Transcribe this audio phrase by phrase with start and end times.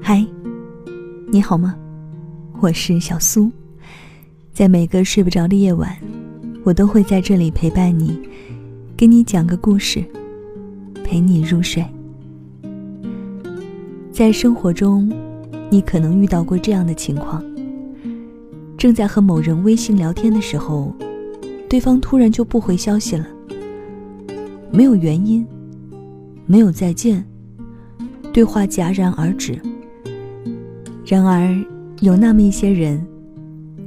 [0.00, 0.26] 嗨，
[1.28, 1.74] 你好吗？
[2.60, 3.50] 我是小苏，
[4.52, 5.94] 在每个睡不着的夜晚，
[6.62, 8.18] 我都会在这里陪伴你，
[8.96, 10.04] 给你讲个故事，
[11.04, 11.84] 陪你入睡。
[14.12, 15.12] 在生活中，
[15.70, 17.42] 你可能遇到过这样的情况：
[18.78, 20.94] 正在和某人微信聊天的时候，
[21.68, 23.26] 对方突然就不回消息了，
[24.70, 25.44] 没有原因，
[26.46, 27.26] 没有再见，
[28.34, 29.58] 对话戛然而止。
[31.06, 31.56] 然而。
[32.00, 33.02] 有那么一些人，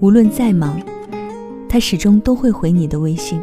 [0.00, 0.80] 无论再忙，
[1.68, 3.38] 他始终都会回你的微信，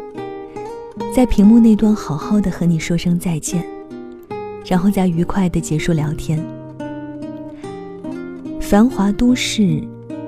[1.14, 3.64] 在屏幕那端好好的和你说声再见，
[4.66, 6.44] 然后再愉快的结束聊天。
[8.60, 9.80] 繁华都市，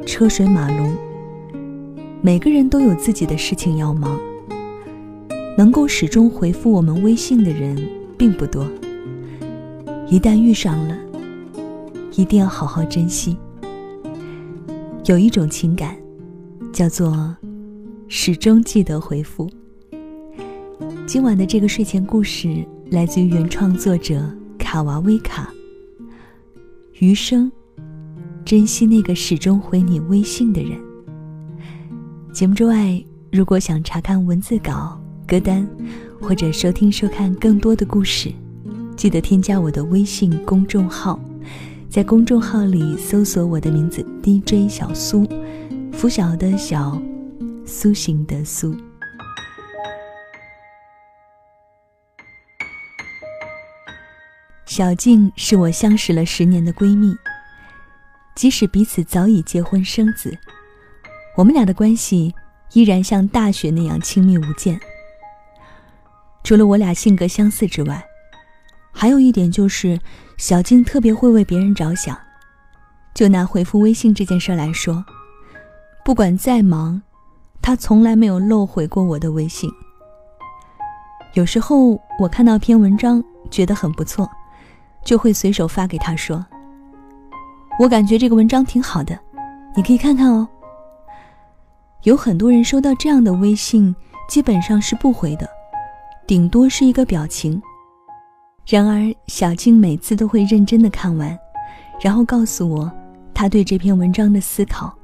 [0.06, 0.96] 车水马龙，
[2.22, 4.18] 每个人都有自己的事情要忙，
[5.58, 7.76] 能够始终回复我们微信的人
[8.16, 8.66] 并不多。
[10.10, 10.98] 一旦遇上了，
[12.16, 13.36] 一定要好好珍惜。
[15.04, 15.96] 有一种情感，
[16.72, 17.32] 叫做
[18.08, 19.48] 始终记得回复。
[21.06, 24.20] 今晚的这个睡前故事来自于原创作者
[24.58, 25.48] 卡娃威卡。
[26.98, 27.50] 余生，
[28.44, 30.76] 珍惜那个始终回你微信的人。
[32.32, 33.00] 节目之外，
[33.30, 35.64] 如果想查看文字稿、歌单，
[36.20, 38.32] 或者收听收看更多的故事，
[39.00, 41.18] 记得添加我的微信公众号。
[41.88, 45.26] 在公众号里搜索我的名字 DJ 小苏，
[45.90, 47.00] 拂晓的小，
[47.64, 48.76] 苏醒的苏。
[54.66, 57.16] 小静是我相识了十年的闺蜜，
[58.36, 60.36] 即使彼此早已结婚生子，
[61.38, 62.34] 我们俩的关系
[62.74, 64.78] 依然像大学那样亲密无间。
[66.44, 68.04] 除了我俩性格相似之外，
[68.92, 69.98] 还有一点就是。
[70.40, 72.16] 小静特别会为别人着想，
[73.12, 75.04] 就拿回复微信这件事来说，
[76.02, 77.02] 不管再忙，
[77.60, 79.70] 她从来没有漏回过我的微信。
[81.34, 84.26] 有时候我看到篇文章觉得很不错，
[85.04, 86.42] 就会随手发给她说
[87.78, 89.18] ：“我感觉这个文章挺好的，
[89.76, 90.48] 你可以看看哦。”
[92.04, 93.94] 有很多人收到这样的微信，
[94.26, 95.46] 基本上是不回的，
[96.26, 97.60] 顶多是一个表情。
[98.70, 101.36] 然而，小静每次都会认真的看完，
[102.00, 102.88] 然后告诉我，
[103.34, 104.96] 她对这篇文章的思考，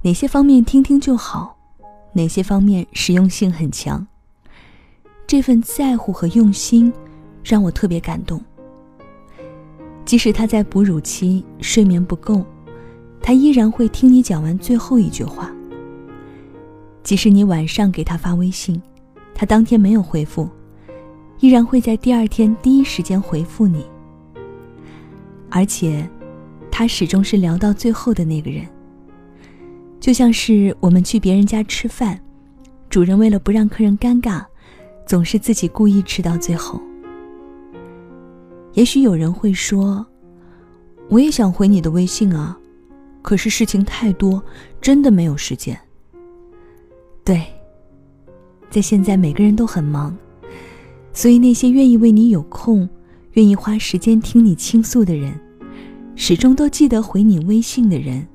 [0.00, 1.54] 哪些方面听听就好，
[2.14, 4.06] 哪些方面实用性很强。
[5.26, 6.90] 这份在乎和用心，
[7.44, 8.40] 让我特别感动。
[10.06, 12.42] 即使她在哺乳期睡眠不够，
[13.20, 15.52] 她依然会听你讲完最后一句话。
[17.02, 18.80] 即使你晚上给她发微信，
[19.34, 20.48] 她当天没有回复。
[21.40, 23.84] 依然会在第二天第一时间回复你，
[25.50, 26.08] 而且，
[26.70, 28.66] 他始终是聊到最后的那个人。
[30.00, 32.20] 就像是我们去别人家吃饭，
[32.88, 34.44] 主人为了不让客人尴尬，
[35.06, 36.80] 总是自己故意吃到最后。
[38.74, 40.04] 也许有人会说
[41.08, 42.58] ：“我也想回你的微信啊，
[43.22, 44.42] 可是事情太多，
[44.80, 45.78] 真的没有时间。”
[47.24, 47.42] 对，
[48.68, 50.16] 在现在每个人都很忙。
[51.14, 52.86] 所以，那些愿意为你有空、
[53.34, 55.32] 愿意花时间听你倾诉的人，
[56.16, 58.26] 始终都记得回你微信的人，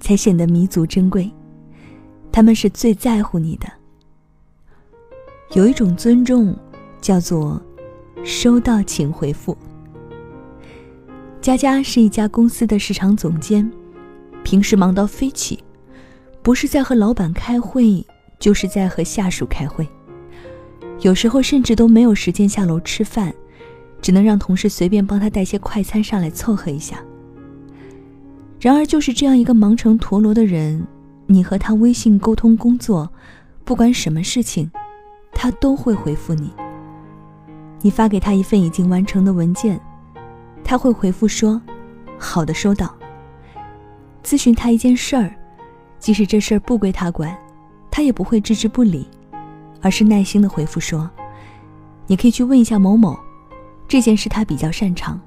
[0.00, 1.30] 才显得弥足珍贵。
[2.32, 3.70] 他们是最在乎你的。
[5.54, 6.56] 有一种尊重，
[7.02, 7.62] 叫做
[8.24, 9.56] “收到请回复”。
[11.42, 13.70] 佳佳是一家公司的市场总监，
[14.42, 15.62] 平时忙到飞起，
[16.42, 18.04] 不是在和老板开会，
[18.38, 19.86] 就是在和下属开会。
[21.00, 23.32] 有时候甚至都没有时间下楼吃饭，
[24.00, 26.96] 只能让同事随便帮他带些快餐上来凑合一下。
[28.60, 30.86] 然而，就是这样一个忙成陀螺的人，
[31.26, 33.10] 你和他微信沟通工作，
[33.64, 34.70] 不管什么事情，
[35.32, 36.50] 他都会回复你。
[37.82, 39.78] 你发给他一份已经完成的文件，
[40.64, 41.60] 他会回复说
[42.16, 42.96] ：“好的，收到。”
[44.24, 45.34] 咨询他一件事儿，
[45.98, 47.36] 即使这事儿不归他管，
[47.90, 49.06] 他也不会置之不理。
[49.84, 51.10] 而是耐心的回复说
[52.08, 53.14] ：“你可以去问一下某某，
[53.86, 55.20] 这件事他比较擅长。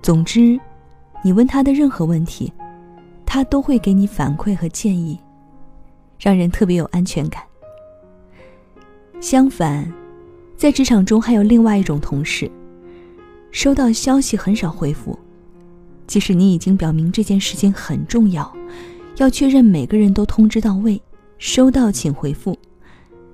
[0.00, 0.56] 总之，
[1.20, 2.52] 你问他的任何问题，
[3.26, 5.18] 他都会给你反馈和建议，
[6.20, 7.42] 让人特别有安全感。
[9.20, 9.92] 相反，
[10.56, 12.48] 在职场中还有另外一种同事，
[13.50, 15.18] 收到消息很少回复，
[16.06, 18.56] 即使你已经表明这件事情很重要，
[19.16, 21.02] 要确认每个人都通知到位，
[21.38, 22.56] 收到请回复。”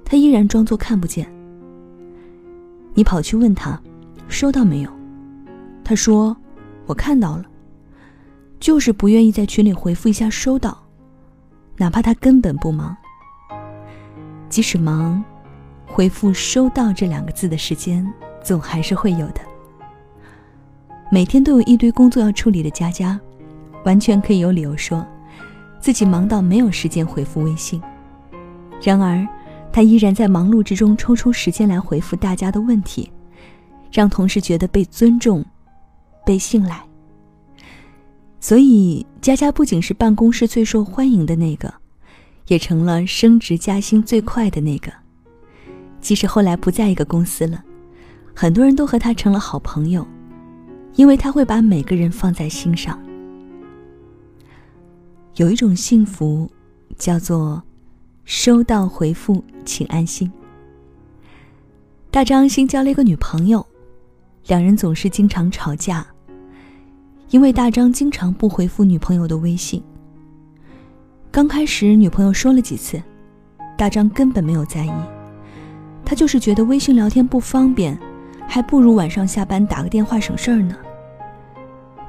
[0.09, 1.31] 他依然装作看不见。
[2.95, 3.79] 你跑去问他，
[4.29, 4.91] 收到没有？
[5.85, 6.35] 他说
[6.87, 7.45] ：“我看到了，
[8.61, 10.79] 就是不愿意在群里回复一下收到，
[11.77, 12.97] 哪怕他根本不忙。
[14.49, 15.23] 即使忙，
[15.85, 18.09] 回复收到这两个字的时间
[18.43, 19.41] 总还是会有的。
[21.11, 23.21] 每天都有一堆工作要处理的佳佳，
[23.85, 25.05] 完全可以有理由说，
[25.81, 27.83] 自己忙到没有时间回复微信。
[28.81, 29.27] 然而，
[29.77, 33.13] 他依然在忙碌之中抽出时间来回复大家的问题，
[33.93, 35.45] 让同事觉得被尊重。”
[36.25, 36.83] 被信赖，
[38.41, 41.71] 所以佳佳不仅是办公室最受欢迎的那个，
[42.47, 44.91] 也成了升职加薪最快的那个。
[46.01, 47.63] 即使后来不在一个公司了，
[48.35, 50.09] 很多人都和他成了好朋友，
[50.95, 52.99] 因为他会把每个人放在心上。
[55.35, 56.51] 有一种幸福，
[56.97, 57.63] 叫做
[58.27, 60.31] 收到回复，请安心。
[62.11, 63.65] 大张新交了一个女朋友，
[64.49, 66.05] 两人总是经常吵架。
[67.31, 69.81] 因为大张经常不回复女朋友的微信。
[71.31, 73.01] 刚开始女朋友说了几次，
[73.79, 74.93] 大张根本没有在意，
[76.05, 77.97] 他就是觉得微信聊天不方便，
[78.49, 80.77] 还不如晚上下班打个电话省事儿呢。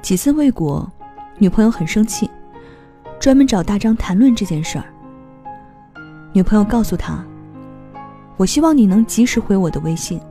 [0.02, 0.92] 几次未果，
[1.38, 2.28] 女朋友很生气，
[3.20, 4.86] 专门找大张谈论这件事儿。
[6.38, 7.26] 女朋友告诉他
[8.38, 10.22] ：“我希望你能及时回我的微信，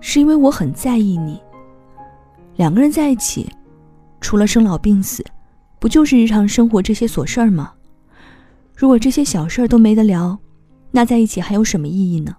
[0.00, 1.40] 是因为我很在意你。
[2.56, 3.48] 两个人在一起。”
[4.20, 5.24] 除了生老病死，
[5.78, 7.72] 不就是日常生活这些琐事儿吗？
[8.74, 10.36] 如果这些小事儿都没得聊，
[10.90, 12.36] 那在一起还有什么意义呢？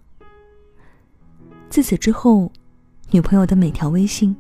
[1.70, 2.52] 自此之后，
[3.12, 4.36] 女朋友的每条微信，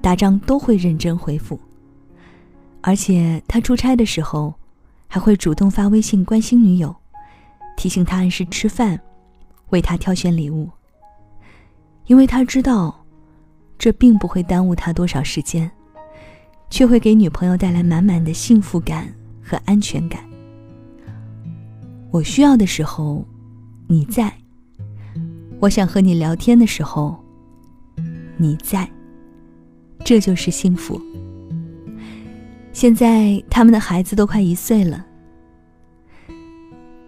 [0.00, 1.60] 大张都会认真回复，
[2.80, 4.54] 而且他出差的时候，
[5.06, 6.96] 还会主动发微信关心女友，
[7.76, 9.00] 提醒他按时吃饭，
[9.68, 10.68] 为他挑选礼物。
[12.06, 13.04] 因为他知道，
[13.78, 15.70] 这并不会耽误他多少时间。
[16.68, 19.06] 却会给女朋友带来满满的幸福感
[19.40, 20.20] 和安全感。
[22.10, 23.24] 我需要的时候，
[23.86, 24.28] 你在；
[25.60, 27.16] 我想和你聊天的时候，
[28.36, 28.90] 你在。
[30.04, 31.00] 这就是幸福。
[32.72, 35.06] 现在他们的孩子都快一岁了。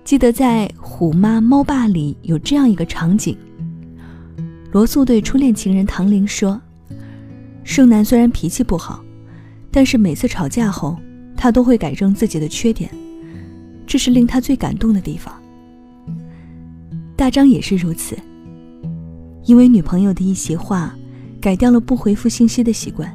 [0.09, 3.37] 记得在《虎妈猫爸》里有这样一个场景：
[4.73, 6.59] 罗素对初恋情人唐玲说
[7.63, 9.05] ：“盛楠虽然脾气不好。”
[9.71, 10.97] 但是每次吵架后，
[11.37, 12.91] 他都会改正自己的缺点，
[13.87, 15.39] 这是令他最感动的地方。
[17.15, 18.17] 大张也是如此，
[19.45, 20.97] 因为女朋友的一席话，
[21.39, 23.15] 改掉了不回复信息的习惯。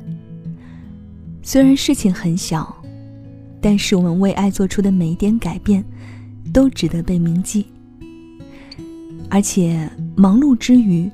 [1.42, 2.72] 虽然事情很小，
[3.60, 5.84] 但是我们为爱做出的每一点改变，
[6.54, 7.66] 都值得被铭记。
[9.30, 11.10] 而且忙碌之余，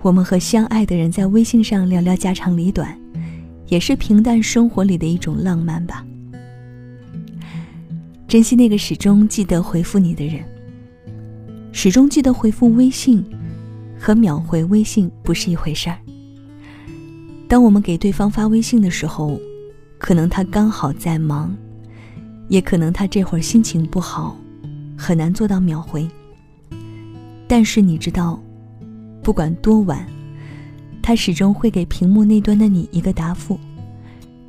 [0.00, 2.96] 我们和相爱的人在微信上聊聊家长里短。
[3.68, 6.04] 也是平淡生活里的一种浪漫吧。
[8.28, 10.44] 珍惜那个始终记得回复你的人。
[11.72, 13.24] 始终记得回复微信，
[13.98, 15.98] 和秒回微信不是一回事儿。
[17.48, 19.40] 当我们给对方发微信的时候，
[19.98, 21.56] 可能他刚好在忙，
[22.48, 24.36] 也可能他这会儿心情不好，
[25.04, 26.08] 很难做到秒回。
[27.46, 28.40] 但是你知道，
[29.22, 30.06] 不管多晚。
[31.02, 33.60] 他始终会给屏幕那端的你一个答复，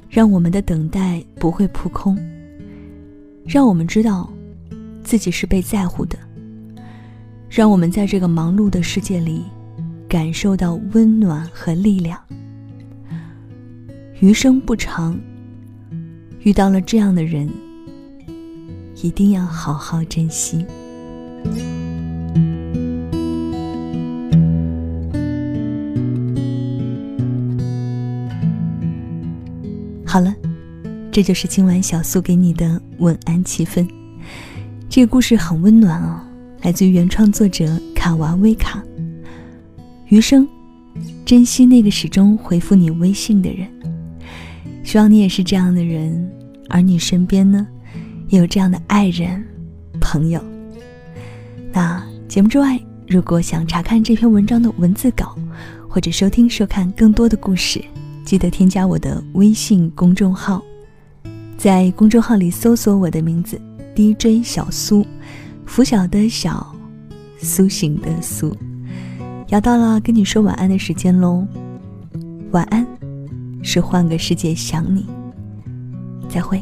[0.10, 2.18] 让我们的等待不会扑空，
[3.46, 4.32] 让我们知道
[5.04, 6.18] 自己是被在乎的，
[7.50, 9.44] 让我们在这个忙碌的世界里
[10.08, 12.18] 感受到温暖和力量。
[14.22, 15.20] 余生不长，
[16.40, 17.50] 遇到了这样的人，
[19.02, 20.66] 一定要好好珍惜。
[30.06, 30.34] 好了，
[31.12, 33.86] 这就是今晚小苏给你的晚安气氛。
[34.90, 36.22] 这个故事很温暖哦，
[36.62, 38.82] 来自于原创作者卡娃威卡。
[40.08, 40.48] 余生，
[41.26, 43.68] 珍惜那个始终回复你微信的人。
[44.84, 46.32] 希望你也是这样的人，
[46.70, 47.68] 而你身边呢，
[48.30, 49.44] 有这样的爱人、
[50.02, 50.44] 朋友。
[51.72, 55.36] 那节目之外，如果想查看这篇文章的文字稿，
[55.88, 57.84] 或者收听、收看更多的故事。
[58.26, 60.64] 记得添加我的微信公众号，
[61.58, 63.62] 在公众号里搜索我的名字
[63.96, 65.06] DJ 小苏，
[65.66, 66.76] 拂晓的小，
[67.38, 68.56] 苏醒的苏。
[69.50, 71.46] 要到了跟你说晚安的时间喽，
[72.50, 72.84] 晚安，
[73.62, 75.06] 是换个世界想你，
[76.28, 76.60] 再会。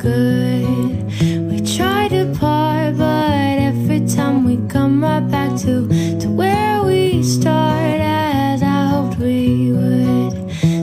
[0.00, 1.04] Good.
[1.50, 5.86] We try to part, but every time we come right back to
[6.20, 10.32] to where we started, as I hoped we would.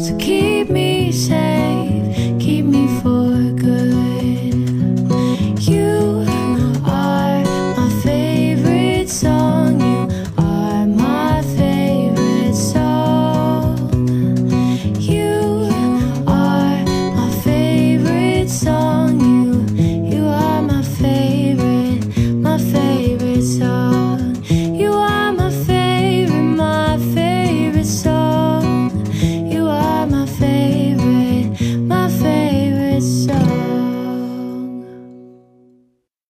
[0.04, 1.67] So keep me safe.